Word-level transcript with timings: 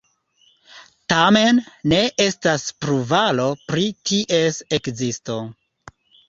Tamen, 1.11 1.59
ne 1.93 1.99
estas 2.25 2.65
pruvaro 2.85 3.45
pri 3.69 3.85
ties 4.13 4.59
ekzisto. 4.79 5.37